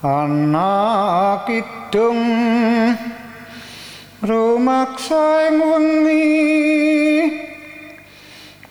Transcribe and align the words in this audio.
ana 0.00 1.44
kidung 1.44 2.24
rumaksa 4.24 5.52
ing 5.52 5.60
wengi. 5.60 6.40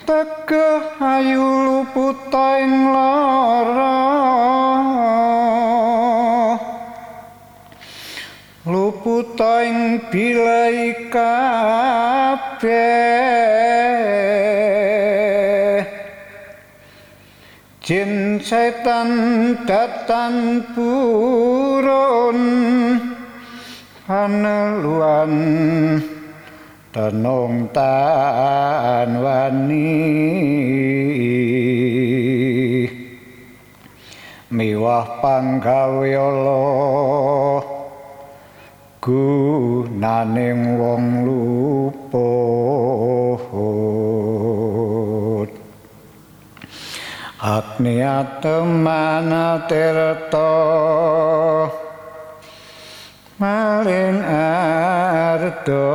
Tegah 0.10 0.97
ayu 0.97 1.46
luput 1.70 2.34
ing 2.34 2.89
lara. 2.89 4.02
Luput 8.65 9.37
ing 9.37 10.01
bilai 10.09 11.13
kabeh 11.13 12.49
jin 17.90 18.38
setan 18.38 19.09
datan 19.66 20.62
purun 20.77 22.38
paneluan 24.05 25.34
tenung 26.93 27.65
tan 27.73 29.09
wani. 29.25 30.05
Miwah 34.53 35.17
panggawe 35.26 36.12
Allah 36.13 37.65
gunaning 39.01 40.77
wong 40.77 41.26
luput 41.26 42.29
Agni 47.39 48.03
temana 48.43 49.63
tirta. 49.63 50.52
Maling 53.40 54.20
ardo 54.27 55.87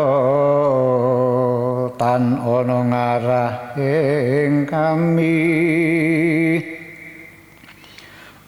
tan 2.00 2.41
ana 2.41 2.81
ngarah 2.89 3.77
ing 3.77 4.65
kami 4.65 5.45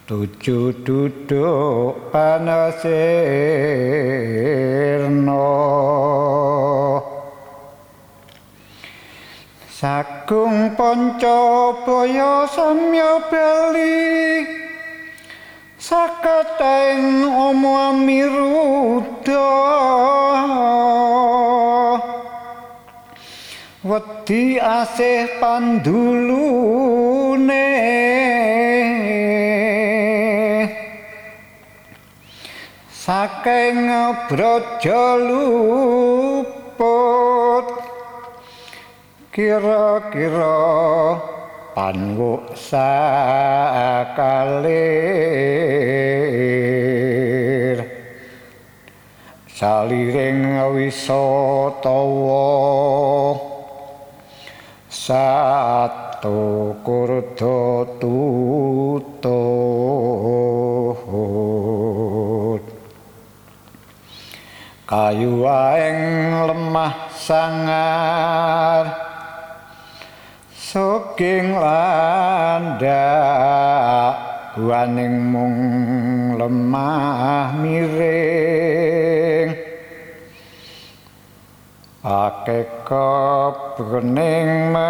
tuju 0.09 0.73
duduk 0.81 2.09
panasirno 2.09 3.37
sagung 9.77 10.73
panca 10.73 11.69
baya 11.85 12.49
samya 12.49 13.21
bali. 13.29 14.49
Sakateng 15.77 17.21
omo 17.29 17.93
amiruda 17.93 19.53
wedi 23.85 24.57
asih 24.57 25.37
pandulune. 25.37 26.17
Saking 32.89 33.85
braja 34.25 35.15
luput 35.21 36.57
kira-kira 39.37 41.21
panwuk 41.77 42.57
sakalir. 42.57 42.97
Saliring 49.45 50.73
wisatawa 50.73 52.49
satu 54.89 56.73
kurdo 56.81 57.85
tutut. 58.01 59.21
Kayu 64.87 65.45
aeng 65.45 66.01
lemah 66.49 67.11
sangar 67.13 69.06
Soging 70.77 71.57
landak 71.57 72.85
guaning 74.53 75.33
mung 75.33 75.57
lemah 76.37 77.57
miring. 77.57 79.57
Ake 82.05 82.69
kebening 82.85 84.69
merak. 84.69 84.85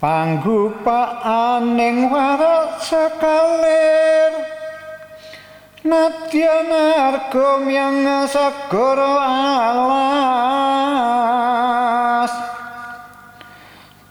Panggupaaning 0.00 2.08
warak 2.08 2.80
sekalir 2.80 4.53
Nadyan 5.84 6.72
argom 6.72 7.68
yang 7.68 8.08
sagara 8.32 9.20
alas 9.20 10.64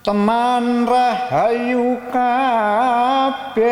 Teman 0.04 0.86
rahayu 0.86 1.96
kabeh. 2.12 3.64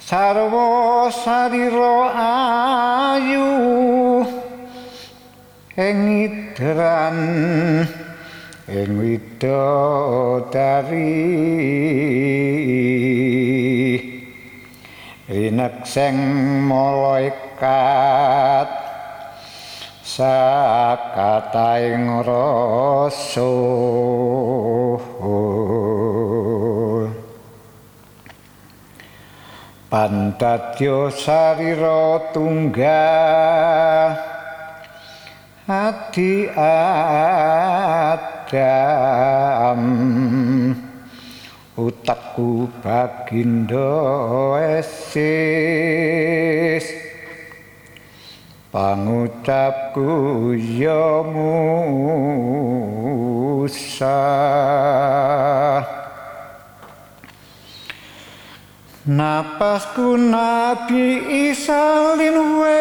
Sarwa 0.00 1.10
sarira 1.10 2.14
ayu. 3.18 4.22
Ing 5.76 6.30
idran 6.30 7.18
ing 8.70 8.94
widodari. 9.00 9.48
Rinekseng 15.32 16.20
malaikat 16.68 18.68
sakataing 20.04 22.20
rasul 22.20 23.72
pandadya 29.92 31.12
sarira 31.12 32.32
tunggal 32.32 34.16
adi 35.68 36.48
adam 38.52 39.80
utakku 41.76 42.68
bagindo 42.84 44.60
esis. 44.60 46.04
Pangucapku 48.72 50.52
ya 50.56 51.24
Musa. 51.32 51.68
Napasku 59.08 60.16
nabi 60.16 61.20
Isa 61.52 62.16
linwe 62.16 62.80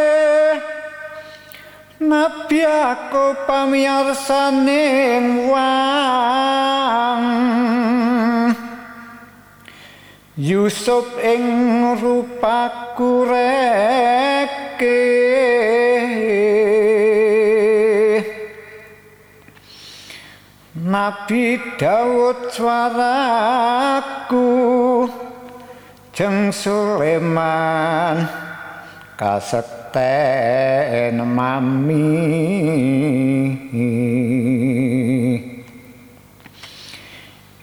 Nabi 2.01 2.65
aku 2.65 3.45
pamiyarsaning 3.45 5.53
wang. 5.53 7.21
Yusuf 10.33 11.05
ing 11.21 11.45
rupaku 12.01 13.29
reke. 13.29 15.05
Nabi 20.81 21.61
Daud 21.77 22.49
swaraku 22.49 24.49
Jeng 26.09 26.49
Sulaiman 26.49 28.25
kapten 29.91 31.19
mami. 31.19 32.07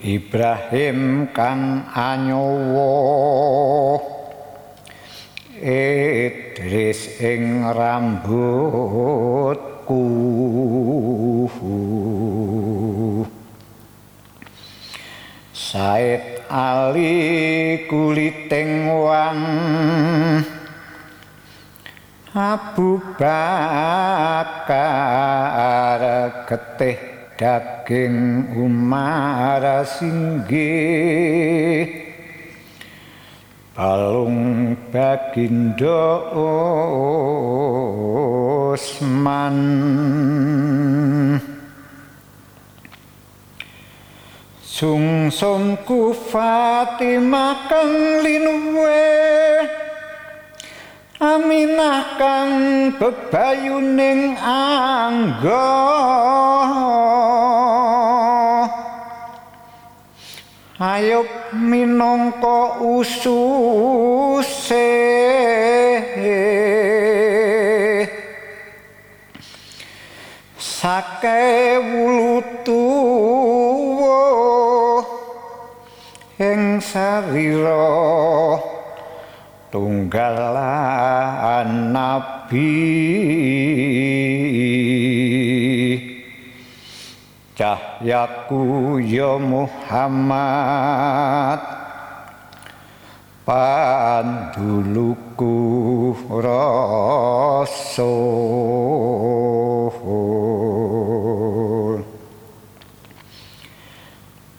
Ibrahim 0.04 1.32
kang 1.32 1.88
anyowo. 1.96 2.92
Idris 5.58 7.18
ing 7.24 7.64
rambutku. 7.72 8.44
Said 15.52 16.44
Ali 16.48 17.84
kuliting 17.88 18.88
wang. 18.88 20.57
Abu 22.38 23.02
Bakar 23.18 24.70
getih 26.46 26.94
daging 27.34 28.54
Umar 28.54 29.82
singgih. 29.82 31.34
Balung 33.74 34.78
bagindo 34.94 36.30
Usman. 38.70 39.58
Sungsungku 44.62 46.14
Fatimah 46.14 47.66
kang 47.66 48.22
linuwe 48.22 49.18
Aminah 51.28 52.16
kang 52.16 52.88
bebayuning 52.96 54.32
angga. 54.40 55.76
Ayub 60.80 61.28
minangka 61.52 62.80
ususe. 62.80 64.08
Sake 70.56 71.76
wulutu 71.92 72.88
ing 76.40 76.80
sarira 76.80 78.67
tunggalan 79.72 81.68
nabi. 81.92 82.72
Cahyaku 87.58 89.02
ya 89.02 89.34
Muhammad 89.42 90.58
panduluku 93.42 94.76
rasul. 96.38 97.98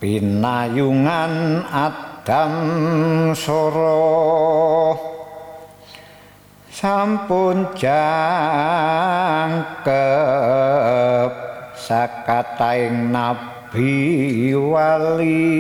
Pinayungan 0.04 1.64
adam 2.30 3.34
soro. 3.34 4.94
Sampun 6.70 7.74
jangkep 7.74 7.98
sakataing 11.74 13.10
nabi 13.10 14.54
wali. 14.54 15.58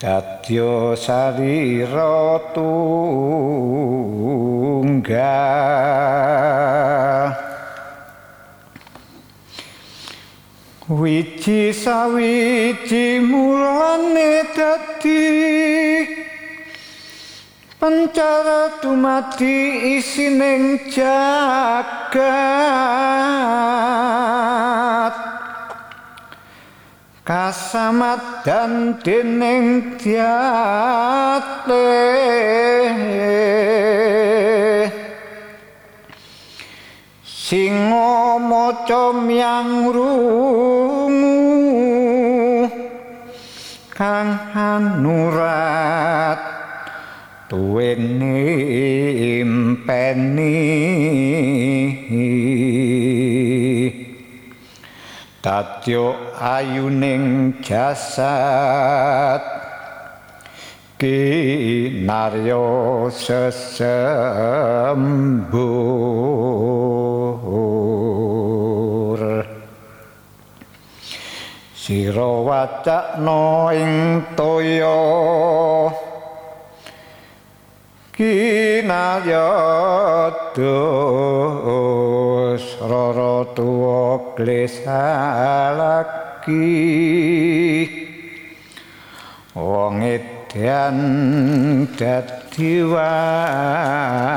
Dadya 0.00 0.96
sarira 0.96 2.40
tunggal 2.56 3.12
wiji 10.98 11.72
sawiji 11.72 13.20
mulane 13.20 14.44
dadi 14.56 16.04
pencara 17.80 18.76
dumadi 18.84 19.96
isining 19.96 20.78
jagat. 20.92 22.20
Kasamat 27.22 28.42
dan 28.44 28.98
dening 29.00 29.94
diate 29.96 31.86
singo 37.52 38.40
moco 38.40 39.12
yang 39.28 39.92
rungu 39.92 41.36
kang 43.92 44.56
hanurat 44.56 46.40
tuwene 47.52 48.40
impeni. 49.44 50.64
Tatyo 55.44 56.32
ayuning 56.40 57.60
jasad 57.60 59.44
kinaryo 60.96 62.64
sesembur 63.12 64.22
sira 71.92 72.24
wacakno 72.48 73.68
ing 73.68 74.24
toya. 74.32 75.92
Kinayados 78.16 79.44
rara 82.80 83.44
tuwa 83.52 84.32
klesalaki 84.32 84.72
wong 89.52 90.00
edan 90.16 90.96
dadi 91.92 92.80
waras 92.88 94.32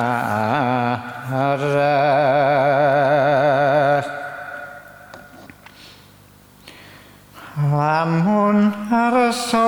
lamun 8.06 8.70
arsa 8.94 9.66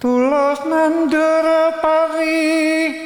tulos 0.00 0.64
nandur 0.64 1.44
pari 1.84 2.96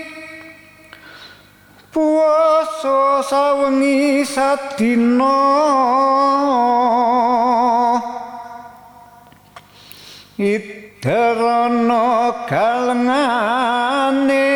puasa 1.90 3.19
sawengi 3.26 4.23
sadina. 4.23 5.43
Idarana 10.38 12.07
galengane 12.47 14.47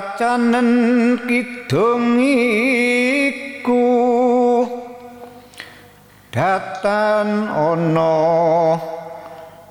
wacanen 0.00 1.20
kidung 1.28 2.16
iku 2.16 3.84
datan 6.32 7.28
ana 7.52 8.16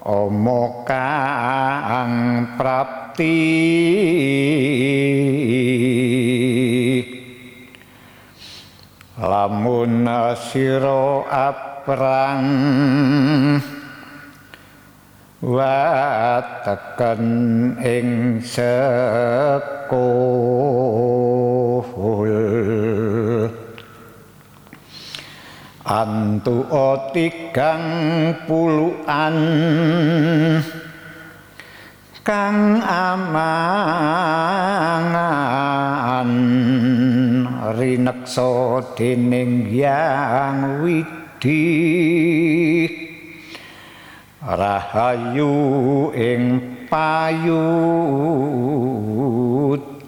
ama 0.05 0.85
kang 0.85 2.13
prapti. 2.53 3.41
Lamun 9.19 10.07
sira 10.37 11.25
aprang 11.27 12.45
wateken 15.41 17.23
ing 17.79 18.39
sekul. 18.43 20.19
Antu 25.89 26.69
tigang 27.17 27.81
puluhan. 28.45 29.37
Kang 32.21 32.77
amangan 32.85 33.89
rineksa 37.73 38.85
dening 38.93 39.65
yang 39.65 40.85
widi 40.85 41.65
rahayu 44.39 46.15
ing 46.15 46.43
payu 46.87 47.59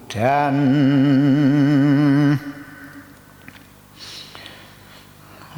dan 0.08 0.56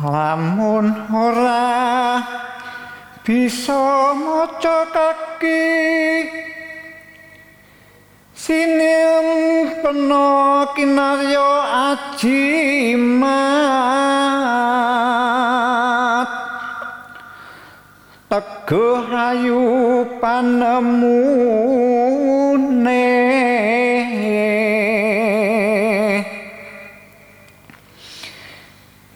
lamun 0.02 0.90
ora 1.14 2.18
bisa 3.22 4.18
maca 4.18 4.90
kaki 4.90 5.70
sinem 8.34 9.28
peno 9.86 10.66
kinaryo 10.74 11.50
ajimat 11.94 13.54
teguh 18.64 19.12
ayu 19.12 19.60
panemune 20.24 20.96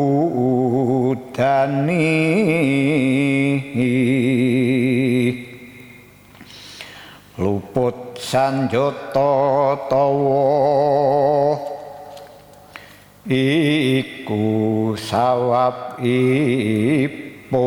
luput 7.74 8.22
sanjata 8.22 9.74
tawa. 9.90 11.58
Iku 13.26 14.94
sawab 14.94 15.98
ipun 15.98 17.58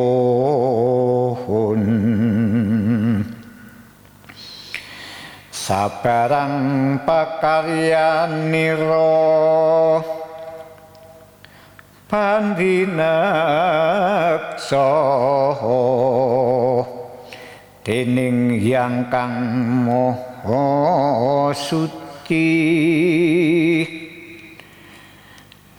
sabarang 5.51 7.03
pakaryanira 7.03 9.11
pandineksa 12.07 13.27
dening 17.87 18.59
yang 18.59 19.07
kang 19.07 19.31
moho 19.87 21.55
suci 21.55 22.51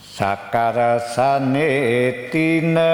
sakarasane 0.01 1.69
tinekan 2.33 2.89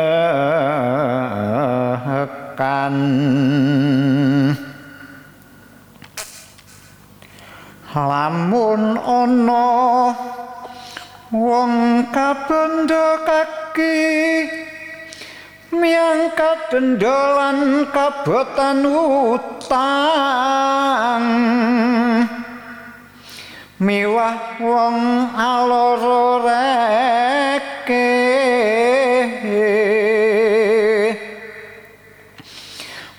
lamun 7.94 8.98
ana 8.98 9.70
wong 11.30 12.02
kabendha 12.10 13.22
kaki 13.22 13.94
miangkat 15.74 16.70
dendolan 16.70 17.90
kabotan 17.90 18.86
utang. 18.86 19.84
Miwah 23.82 24.56
wong 24.62 25.28
aloro 25.34 26.46
reke. 26.46 28.14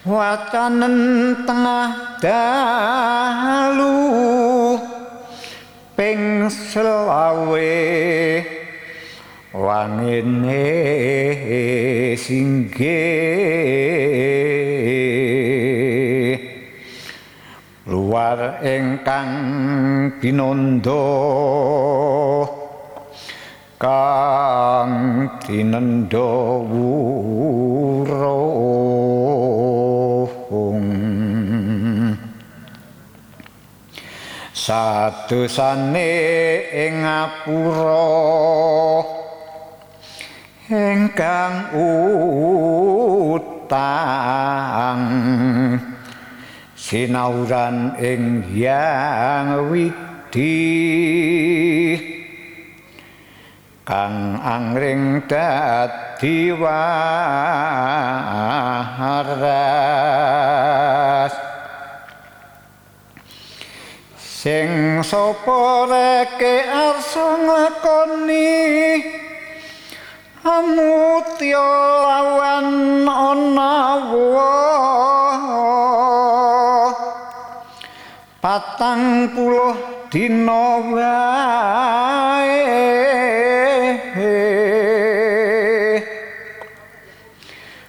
Wacanen 0.07 0.97
tengah 1.43 2.17
dalu. 2.23 3.93
Ping 5.93 6.47
selawe. 6.49 7.77
Wangene 9.55 10.67
singge 12.17 13.05
luar 17.85 18.65
ingkang 18.65 19.29
binondo 20.17 21.05
kang 23.77 25.29
tinendo 25.43 26.65
wurung 26.65 28.65
sadosane 34.65 36.09
ing 36.73 37.05
ngapura 37.05 38.09
ingkang 40.69 41.73
utang. 43.69 45.01
Sinauran 46.77 47.97
ing 47.97 48.45
yang 48.53 49.73
widi. 49.73 50.61
Kang 53.85 54.41
angring 54.41 55.21
dadi 55.29 56.49
waras. 56.53 56.73
Sing 64.17 65.01
sapa 65.01 65.89
reke 65.89 66.65
arsa 66.69 67.41
nglakoni 67.45 68.61
amutya 70.45 71.69
lawan 72.05 73.01
ana 73.09 73.73
patang 78.37 79.33
puluh 79.33 79.73
dina 80.13 80.85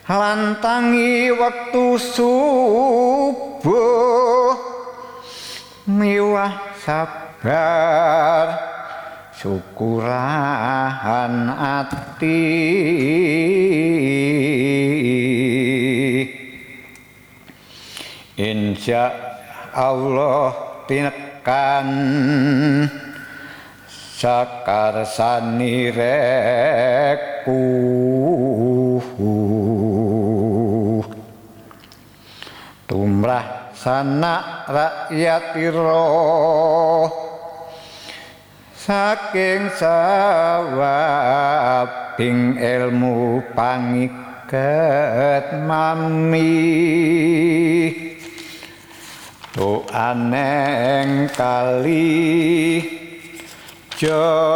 lantangi 0.06 1.28
wektu 1.34 1.98
subuh. 2.00 3.66
Miwah 5.86 6.74
sabar 6.82 8.75
syukurahan 9.36 11.34
ati. 11.52 12.42
Insya 18.36 19.12
Allah 19.72 20.52
tinekan 20.88 21.88
sakar 24.16 25.04
sanireku 25.04 26.04
tumrah 32.88 33.72
sanak 33.76 34.68
rakyatira 34.68 36.08
saking 38.86 39.66
sawabing 39.74 40.54
ilmu 42.54 43.42
pangiket 43.50 45.58
mami. 45.66 46.54
To 49.58 49.82
aneng 49.90 51.26
kali 51.34 52.86
jogo 53.98 54.46